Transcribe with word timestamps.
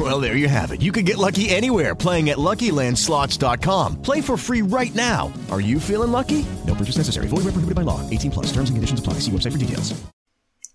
Well, 0.10 0.20
there 0.20 0.36
you 0.36 0.48
have 0.48 0.72
it. 0.72 0.80
You 0.80 0.92
can 0.92 1.04
get 1.04 1.18
lucky 1.18 1.50
anywhere 1.50 1.94
playing 1.94 2.30
at 2.30 2.38
LuckyLandSlots.com. 2.38 4.00
Play 4.02 4.22
for 4.22 4.38
free 4.38 4.62
right 4.62 4.94
now. 4.94 5.30
Are 5.50 5.60
you 5.60 5.78
feeling 5.78 6.10
lucky? 6.10 6.46
No 6.66 6.74
purchase 6.74 6.96
necessary. 6.96 7.26
Void 7.28 7.44
where 7.44 7.52
prohibited 7.52 7.74
by 7.74 7.82
law. 7.82 8.00
18 8.08 8.30
plus. 8.30 8.46
Terms 8.52 8.70
and 8.70 8.76
conditions 8.78 9.00
apply. 9.00 9.20
See 9.20 9.30
website 9.30 9.52
for 9.52 9.58
details. 9.58 9.94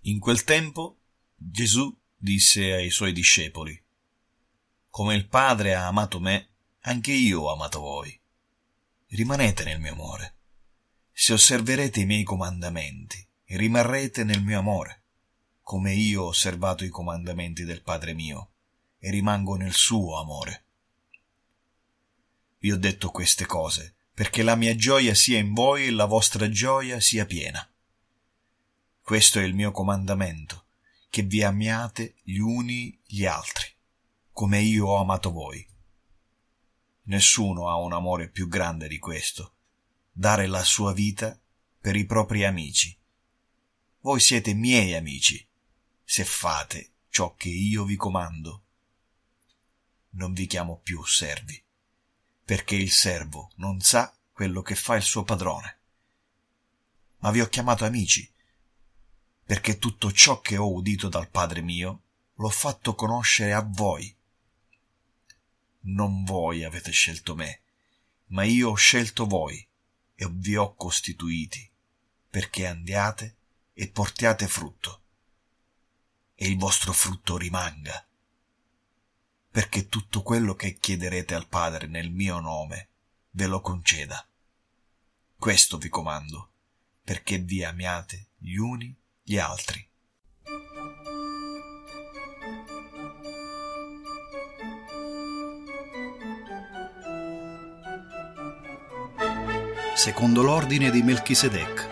In 0.04 0.20
quel 0.20 0.44
tempo 0.44 0.98
Gesù 1.36 1.92
disse 2.16 2.74
ai 2.74 2.92
suoi 2.92 3.14
discepoli, 3.14 3.82
Come 4.92 5.16
il 5.16 5.28
Padre 5.28 5.74
ha 5.74 5.88
amato 5.88 6.20
me, 6.20 6.50
anche 6.82 7.12
io 7.12 7.42
ho 7.42 7.54
amato 7.54 7.80
voi. 7.80 8.18
Rimanete 9.08 9.64
nel 9.64 9.80
mio 9.80 9.94
amore. 9.94 10.36
Se 11.12 11.34
osserverete 11.34 12.02
i 12.02 12.06
miei 12.06 12.24
comandamenti, 12.24 13.28
rimarrete 13.46 14.24
nel 14.24 14.44
mio 14.44 14.60
amore, 14.60 15.04
come 15.64 15.94
io 15.94 16.24
ho 16.24 16.28
osservato 16.28 16.86
i 16.86 16.90
comandamenti 16.90 17.64
del 17.64 17.82
Padre 17.82 18.14
mio 18.14 18.52
e 19.06 19.12
rimango 19.12 19.56
nel 19.56 19.74
suo 19.74 20.20
amore. 20.20 20.64
Vi 22.58 22.72
ho 22.72 22.78
detto 22.78 23.12
queste 23.12 23.46
cose 23.46 23.98
perché 24.16 24.42
la 24.42 24.56
mia 24.56 24.76
gioia 24.76 25.14
sia 25.14 25.38
in 25.38 25.54
voi 25.54 25.86
e 25.86 25.92
la 25.92 26.06
vostra 26.06 26.50
gioia 26.50 27.00
sia 27.00 27.28
piena. 27.28 27.70
Questo 29.04 29.38
è 29.38 29.44
il 29.44 29.54
mio 29.54 29.70
comandamento, 29.72 30.66
che 31.12 31.22
vi 31.22 31.44
amiate 31.44 32.16
gli 32.24 32.40
uni 32.40 33.00
gli 33.06 33.26
altri, 33.26 33.68
come 34.32 34.62
io 34.62 34.88
ho 34.88 35.00
amato 35.00 35.32
voi. 35.32 35.64
Nessuno 37.04 37.70
ha 37.70 37.76
un 37.76 37.94
amore 37.94 38.30
più 38.30 38.48
grande 38.48 38.88
di 38.88 38.98
questo, 38.98 39.54
dare 40.12 40.48
la 40.48 40.64
sua 40.64 40.94
vita 40.94 41.40
per 41.80 41.96
i 41.96 42.06
propri 42.06 42.44
amici. 42.44 42.98
Voi 44.00 44.20
siete 44.20 44.56
miei 44.56 44.96
amici, 44.96 45.48
se 46.04 46.26
fate 46.26 46.94
ciò 47.10 47.36
che 47.36 47.50
io 47.50 47.84
vi 47.84 47.98
comando. 47.98 48.65
Non 50.16 50.34
vi 50.34 50.48
chiamo 50.48 50.80
più 50.84 51.04
servi, 51.06 51.62
perché 52.44 52.76
il 52.76 52.92
servo 52.92 53.52
non 53.56 53.80
sa 53.80 54.14
quello 54.32 54.62
che 54.62 54.76
fa 54.76 54.96
il 54.96 55.04
suo 55.04 55.24
padrone. 55.24 55.80
Ma 57.20 57.32
vi 57.32 57.40
ho 57.40 57.48
chiamato 57.48 57.86
amici, 57.86 58.30
perché 59.46 59.78
tutto 59.78 60.12
ciò 60.12 60.42
che 60.42 60.58
ho 60.58 60.72
udito 60.72 61.08
dal 61.08 61.30
Padre 61.30 61.62
mio 61.62 62.02
l'ho 62.36 62.50
fatto 62.50 62.96
conoscere 62.96 63.54
a 63.54 63.62
voi 63.62 64.14
non 65.86 66.24
voi 66.24 66.64
avete 66.64 66.92
scelto 66.92 67.36
me, 67.36 67.62
ma 68.28 68.44
io 68.44 68.72
ho 68.72 68.76
scelto 68.76 69.26
voi 69.26 69.66
e 70.16 70.28
vi 70.30 70.56
ho 70.56 70.74
costituiti, 70.74 71.70
perché 72.30 72.66
andiate 72.66 73.36
e 73.74 73.90
portiate 73.90 74.48
frutto, 74.48 75.02
e 76.34 76.48
il 76.48 76.58
vostro 76.58 76.92
frutto 76.92 77.38
rimanga, 77.38 78.04
perché 79.56 79.88
tutto 79.88 80.22
quello 80.22 80.54
che 80.54 80.76
chiederete 80.78 81.34
al 81.34 81.48
Padre 81.48 81.88
nel 81.88 82.12
mio 82.12 82.42
nome 82.42 82.90
ve 83.30 83.48
lo 83.48 83.62
conceda. 83.62 84.28
Questo 85.38 85.78
vi 85.78 85.88
comando, 85.88 86.50
perché 87.02 87.38
vi 87.38 87.64
amiate 87.64 88.32
gli 88.36 88.58
uni 88.58 88.94
gli 89.24 89.38
altri. 89.38 89.88
secondo 99.96 100.44
l'ordine 100.44 100.92
di 100.92 101.02
Melchisedec, 101.02 101.88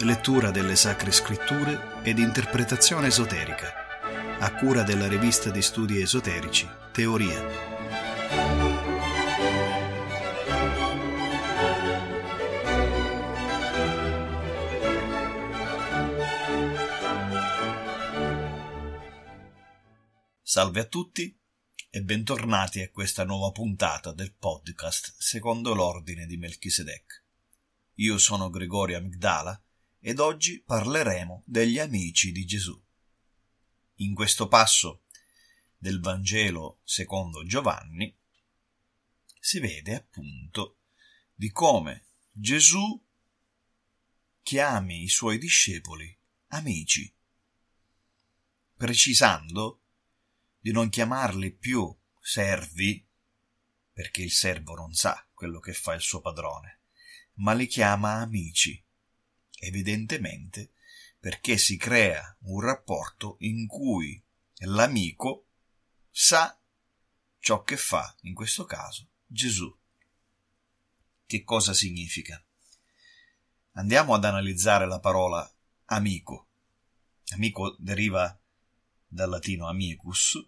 lettura 0.00 0.50
delle 0.50 0.76
Sacre 0.76 1.10
Scritture 1.10 2.02
ed 2.02 2.18
interpretazione 2.18 3.06
esoterica, 3.06 3.72
a 4.38 4.54
cura 4.54 4.82
della 4.82 5.08
rivista 5.08 5.50
di 5.50 5.62
studi 5.62 6.00
esoterici 6.00 6.81
Teoria. 6.92 7.40
Salve 20.42 20.80
a 20.80 20.84
tutti 20.84 21.34
e 21.88 22.02
bentornati 22.02 22.82
a 22.82 22.90
questa 22.90 23.24
nuova 23.24 23.50
puntata 23.52 24.12
del 24.12 24.34
podcast 24.34 25.14
secondo 25.16 25.72
l'ordine 25.72 26.26
di 26.26 26.36
Melchisedec. 26.36 27.24
Io 27.94 28.18
sono 28.18 28.50
Gregorio 28.50 28.98
Amigdala 28.98 29.58
ed 29.98 30.18
oggi 30.18 30.62
parleremo 30.62 31.44
degli 31.46 31.78
amici 31.78 32.32
di 32.32 32.44
Gesù. 32.44 32.78
In 33.94 34.12
questo 34.12 34.46
passo 34.46 35.01
del 35.82 35.98
Vangelo 35.98 36.78
secondo 36.84 37.44
Giovanni 37.44 38.16
si 39.40 39.58
vede 39.58 39.96
appunto 39.96 40.78
di 41.34 41.50
come 41.50 42.06
Gesù 42.30 43.04
chiami 44.42 45.02
i 45.02 45.08
suoi 45.08 45.38
discepoli 45.38 46.16
amici, 46.50 47.12
precisando 48.76 49.80
di 50.60 50.70
non 50.70 50.88
chiamarli 50.88 51.50
più 51.50 51.92
servi, 52.20 53.04
perché 53.92 54.22
il 54.22 54.30
servo 54.30 54.76
non 54.76 54.94
sa 54.94 55.26
quello 55.34 55.58
che 55.58 55.72
fa 55.72 55.94
il 55.94 56.00
suo 56.00 56.20
padrone, 56.20 56.82
ma 57.38 57.54
li 57.54 57.66
chiama 57.66 58.20
amici, 58.20 58.80
evidentemente 59.58 60.74
perché 61.18 61.58
si 61.58 61.76
crea 61.76 62.36
un 62.42 62.60
rapporto 62.60 63.34
in 63.40 63.66
cui 63.66 64.22
l'amico 64.58 65.48
sa 66.12 66.56
ciò 67.38 67.62
che 67.62 67.76
fa, 67.76 68.14
in 68.20 68.34
questo 68.34 68.64
caso, 68.64 69.08
Gesù. 69.26 69.74
Che 71.26 71.42
cosa 71.42 71.72
significa? 71.72 72.40
Andiamo 73.72 74.14
ad 74.14 74.24
analizzare 74.24 74.86
la 74.86 75.00
parola 75.00 75.50
amico. 75.86 76.50
Amico 77.30 77.74
deriva 77.78 78.38
dal 79.08 79.30
latino 79.30 79.66
amicus, 79.66 80.46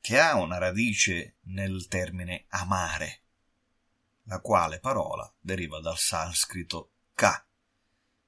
che 0.00 0.18
ha 0.18 0.36
una 0.36 0.58
radice 0.58 1.38
nel 1.44 1.88
termine 1.88 2.44
amare, 2.48 3.22
la 4.24 4.40
quale 4.40 4.78
parola 4.80 5.34
deriva 5.40 5.80
dal 5.80 5.98
sanscrito 5.98 6.92
ka, 7.14 7.46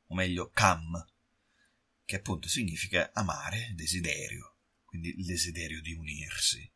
o 0.07 0.15
meglio 0.15 0.51
kam, 0.51 1.07
che 2.05 2.17
appunto 2.17 2.49
significa 2.49 3.11
amare, 3.13 3.73
desiderio, 3.75 4.52
quindi 4.93 5.21
il 5.21 5.25
desiderio 5.25 5.81
di 5.81 5.95
unirsi. 5.95 6.71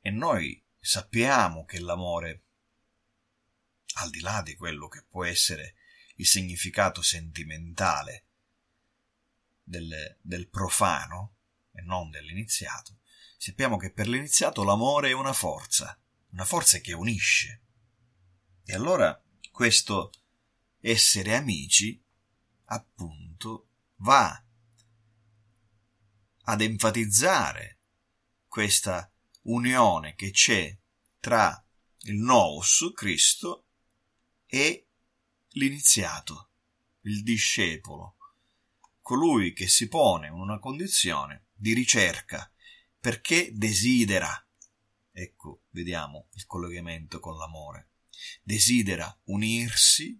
E 0.00 0.10
noi 0.10 0.64
sappiamo 0.78 1.66
che 1.66 1.78
l'amore, 1.78 2.44
al 3.96 4.08
di 4.08 4.20
là 4.20 4.40
di 4.40 4.54
quello 4.56 4.88
che 4.88 5.04
può 5.06 5.26
essere 5.26 5.74
il 6.14 6.26
significato 6.26 7.02
sentimentale 7.02 8.24
del, 9.62 10.16
del 10.22 10.48
profano 10.48 11.34
e 11.72 11.82
non 11.82 12.08
dell'iniziato, 12.08 13.00
sappiamo 13.36 13.76
che 13.76 13.92
per 13.92 14.08
l'iniziato 14.08 14.64
l'amore 14.64 15.10
è 15.10 15.12
una 15.12 15.34
forza, 15.34 16.00
una 16.30 16.46
forza 16.46 16.78
che 16.78 16.94
unisce, 16.94 17.60
e 18.64 18.72
allora 18.72 19.22
questo 19.50 20.12
essere 20.80 21.34
amici, 21.34 22.02
appunto, 22.64 23.68
va 23.96 24.42
ad 26.50 26.60
enfatizzare 26.60 27.78
questa 28.46 29.10
unione 29.42 30.14
che 30.14 30.30
c'è 30.30 30.76
tra 31.18 31.64
il 32.02 32.16
nous, 32.16 32.92
Cristo, 32.94 33.66
e 34.46 34.86
l'iniziato, 35.50 36.48
il 37.02 37.22
discepolo, 37.22 38.16
colui 39.00 39.52
che 39.52 39.68
si 39.68 39.88
pone 39.88 40.28
in 40.28 40.34
una 40.34 40.58
condizione 40.58 41.46
di 41.52 41.72
ricerca 41.72 42.50
perché 42.98 43.50
desidera. 43.52 44.32
Ecco, 45.12 45.62
vediamo 45.70 46.28
il 46.32 46.46
collegamento 46.46 47.20
con 47.20 47.36
l'amore 47.36 47.90
desidera 48.42 49.18
unirsi 49.24 50.18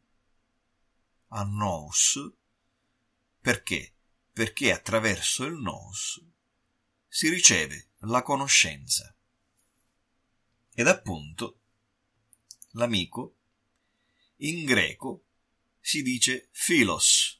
a 1.28 1.44
nous 1.44 2.32
perché? 3.40 3.94
Perché 4.40 4.72
attraverso 4.72 5.44
il 5.44 5.60
nous 5.60 6.18
si 7.06 7.28
riceve 7.28 7.90
la 7.98 8.22
conoscenza. 8.22 9.14
Ed 10.72 10.86
appunto 10.86 11.60
l'amico 12.70 13.36
in 14.36 14.64
greco 14.64 15.26
si 15.78 16.00
dice 16.00 16.48
philos 16.52 17.38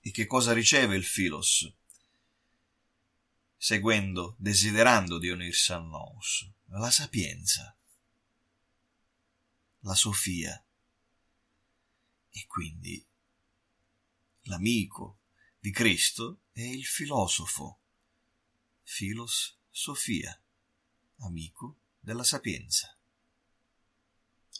E 0.00 0.10
che 0.10 0.26
cosa 0.26 0.52
riceve 0.52 0.96
il 0.96 1.04
Filos? 1.04 1.72
Seguendo, 3.56 4.34
desiderando 4.40 5.18
di 5.18 5.28
unirsi 5.28 5.72
al 5.72 5.86
Nous, 5.86 6.50
la 6.70 6.90
sapienza, 6.90 7.78
la 9.82 9.94
Sofia 9.94 10.60
e 12.30 12.46
quindi 12.48 13.06
l'amico 14.42 15.20
di 15.64 15.70
Cristo 15.70 16.42
è 16.52 16.60
il 16.60 16.84
filosofo, 16.84 17.78
Filos 18.82 19.56
Sofia, 19.70 20.38
amico 21.20 21.78
della 22.00 22.22
sapienza. 22.22 22.94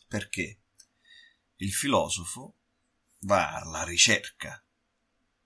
Perché 0.09 0.63
il 1.57 1.75
filosofo 1.75 2.57
va 3.19 3.53
alla 3.53 3.85
ricerca 3.85 4.65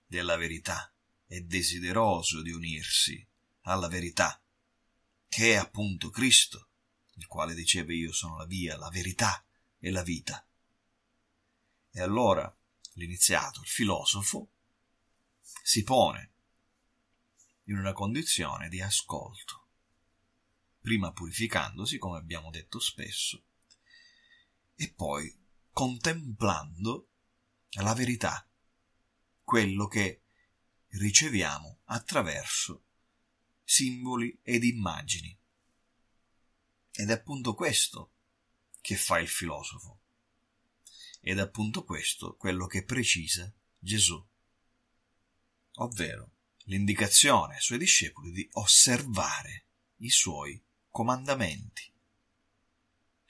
della 0.05 0.37
verità, 0.37 0.93
è 1.25 1.41
desideroso 1.41 2.41
di 2.41 2.51
unirsi 2.51 3.27
alla 3.63 3.89
verità, 3.89 4.41
che 5.27 5.51
è 5.51 5.55
appunto 5.55 6.09
Cristo, 6.09 6.69
il 7.15 7.27
quale 7.27 7.53
diceva 7.53 7.91
io 7.91 8.13
sono 8.13 8.37
la 8.37 8.45
via, 8.45 8.77
la 8.77 8.89
verità 8.89 9.45
e 9.77 9.91
la 9.91 10.03
vita. 10.03 10.47
E 11.91 11.99
allora 11.99 12.49
l'iniziato, 12.93 13.59
il 13.59 13.67
filosofo, 13.67 14.51
si 15.63 15.83
pone 15.83 16.33
in 17.65 17.77
una 17.77 17.93
condizione 17.93 18.69
di 18.69 18.81
ascolto, 18.81 19.67
prima 20.79 21.11
purificandosi, 21.11 21.97
come 21.97 22.17
abbiamo 22.17 22.49
detto 22.49 22.79
spesso, 22.79 23.43
e 24.75 24.93
poi 24.93 25.37
contemplando 25.71 27.09
la 27.81 27.93
verità, 27.93 28.49
quello 29.43 29.87
che 29.87 30.23
riceviamo 30.87 31.81
attraverso 31.85 32.85
simboli 33.63 34.39
ed 34.41 34.63
immagini. 34.63 35.37
Ed 36.91 37.09
è 37.09 37.13
appunto 37.13 37.53
questo 37.53 38.13
che 38.81 38.95
fa 38.95 39.19
il 39.19 39.27
filosofo. 39.27 40.01
Ed 41.21 41.37
è 41.37 41.41
appunto 41.41 41.83
questo 41.83 42.35
quello 42.35 42.65
che 42.65 42.83
precisa 42.83 43.53
Gesù, 43.77 44.28
ovvero 45.79 46.31
l'indicazione 46.65 47.55
ai 47.55 47.61
suoi 47.61 47.77
discepoli 47.77 48.31
di 48.31 48.47
osservare 48.53 49.65
i 49.97 50.09
suoi 50.09 50.61
comandamenti, 50.89 51.91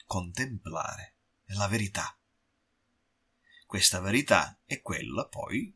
contemplare 0.06 1.16
la 1.48 1.68
verità. 1.68 2.18
Questa 3.66 4.00
verità 4.00 4.60
è 4.66 4.82
quella 4.82 5.28
poi 5.28 5.76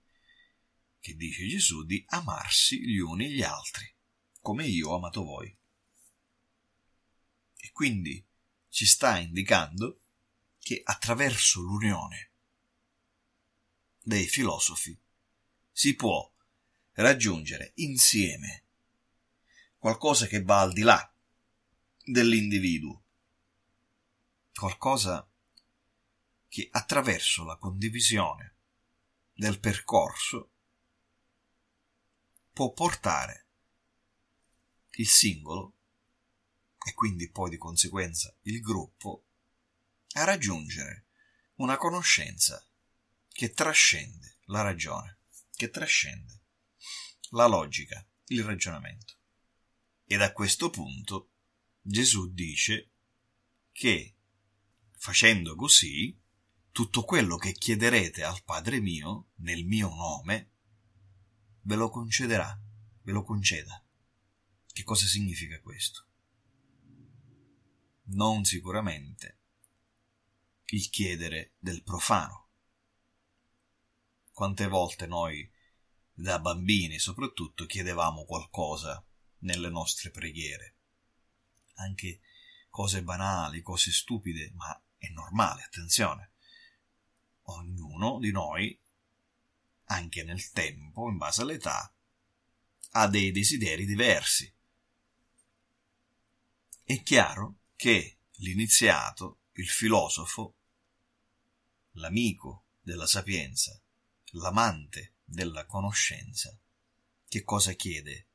che 0.99 1.15
dice 1.15 1.47
Gesù 1.47 1.83
di 1.83 2.03
amarsi 2.07 2.79
gli 2.81 2.97
uni 2.97 3.29
gli 3.29 3.43
altri, 3.43 3.93
come 4.39 4.65
io 4.65 4.89
ho 4.89 4.95
amato 4.95 5.23
voi. 5.23 5.55
E 7.55 7.71
quindi 7.71 8.25
ci 8.69 8.85
sta 8.85 9.19
indicando 9.19 9.99
che 10.59 10.81
attraverso 10.83 11.61
l'unione 11.61 12.31
dei 14.01 14.27
filosofi 14.27 14.97
si 15.71 15.95
può 15.95 16.32
raggiungere 16.93 17.71
insieme 17.75 18.63
qualcosa 19.77 20.27
che 20.27 20.41
va 20.41 20.61
al 20.61 20.73
di 20.73 20.81
là 20.81 21.13
dell'individuo, 22.05 23.03
qualcosa 24.53 25.27
che 26.47 26.69
attraverso 26.71 27.43
la 27.43 27.57
condivisione 27.57 28.55
del 29.33 29.59
percorso 29.59 30.51
può 32.53 32.71
portare 32.71 33.47
il 34.91 35.07
singolo 35.07 35.73
e 36.85 36.93
quindi 36.93 37.29
poi 37.31 37.49
di 37.49 37.57
conseguenza 37.57 38.35
il 38.43 38.61
gruppo 38.61 39.25
a 40.13 40.23
raggiungere 40.25 41.07
una 41.55 41.77
conoscenza 41.77 42.63
che 43.29 43.51
trascende 43.51 44.37
la 44.45 44.61
ragione, 44.61 45.21
che 45.55 45.71
trascende 45.71 46.42
la 47.31 47.47
logica, 47.47 48.05
il 48.27 48.43
ragionamento. 48.43 49.15
Ed 50.05 50.21
a 50.21 50.31
questo 50.31 50.69
punto 50.69 51.31
Gesù 51.81 52.31
dice 52.31 52.91
che 53.71 54.15
facendo 54.91 55.55
così 55.55 56.17
tutto 56.71 57.03
quello 57.03 57.37
che 57.37 57.51
chiederete 57.51 58.23
al 58.23 58.43
Padre 58.43 58.79
mio 58.79 59.29
nel 59.35 59.65
mio 59.65 59.89
nome 59.89 60.51
ve 61.61 61.75
lo 61.75 61.89
concederà, 61.89 62.59
ve 63.01 63.11
lo 63.11 63.23
conceda. 63.23 63.83
Che 64.71 64.83
cosa 64.83 65.05
significa 65.05 65.59
questo? 65.61 66.05
Non 68.05 68.43
sicuramente 68.43 69.37
il 70.65 70.89
chiedere 70.89 71.53
del 71.59 71.83
profano. 71.83 72.47
Quante 74.31 74.67
volte 74.67 75.05
noi, 75.05 75.49
da 76.13 76.39
bambini 76.39 76.99
soprattutto, 76.99 77.65
chiedevamo 77.65 78.23
qualcosa 78.25 79.03
nelle 79.39 79.69
nostre 79.69 80.11
preghiere. 80.11 80.75
Anche 81.75 82.21
cose 82.69 83.03
banali, 83.03 83.61
cose 83.61 83.91
stupide, 83.91 84.51
ma 84.53 84.79
è 84.97 85.09
normale, 85.09 85.63
attenzione. 85.63 86.31
Ognuno 87.43 88.19
di 88.19 88.31
noi, 88.31 88.79
anche 89.85 90.23
nel 90.23 90.51
tempo, 90.51 91.09
in 91.09 91.17
base 91.17 91.41
all'età, 91.41 91.93
ha 92.91 93.07
dei 93.07 93.31
desideri 93.31 93.85
diversi. 93.85 94.51
È 96.83 97.01
chiaro 97.01 97.57
che 97.75 98.17
l'iniziato, 98.37 99.39
il 99.53 99.67
filosofo, 99.67 100.55
l'amico 101.93 102.65
della 102.81 103.07
sapienza, 103.07 103.79
l'amante 104.31 105.12
della 105.33 105.65
conoscenza, 105.65 106.57
che 107.27 107.43
cosa 107.43 107.73
chiede? 107.73 108.27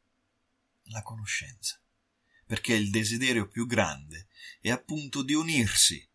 La 0.90 1.02
conoscenza. 1.02 1.80
Perché 2.44 2.74
il 2.74 2.90
desiderio 2.90 3.46
più 3.46 3.66
grande 3.66 4.28
è 4.60 4.70
appunto 4.70 5.22
di 5.22 5.34
unirsi 5.34 6.06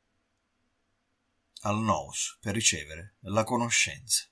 al 1.61 1.79
nous 1.79 2.37
per 2.41 2.53
ricevere 2.53 3.15
la 3.21 3.43
conoscenza. 3.43 4.27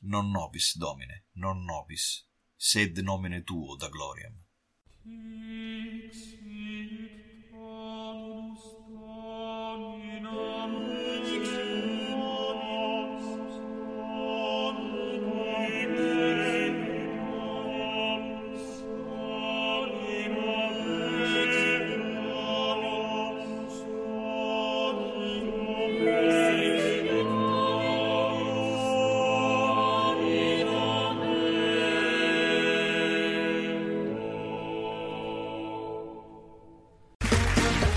Non 0.00 0.30
nobis 0.30 0.76
domine, 0.76 1.26
non 1.32 1.64
nobis, 1.64 2.26
sed 2.54 2.96
nomine 2.98 3.42
tuo 3.42 3.76
da 3.76 3.88
gloriam. 3.88 4.44